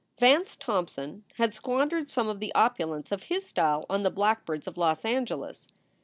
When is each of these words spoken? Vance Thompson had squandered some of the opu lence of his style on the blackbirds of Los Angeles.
Vance 0.17 0.55
Thompson 0.55 1.25
had 1.35 1.53
squandered 1.53 2.09
some 2.09 2.27
of 2.27 2.39
the 2.39 2.51
opu 2.55 2.87
lence 2.89 3.11
of 3.11 3.21
his 3.21 3.45
style 3.45 3.85
on 3.87 4.01
the 4.01 4.09
blackbirds 4.09 4.65
of 4.65 4.75
Los 4.75 5.05
Angeles. 5.05 5.67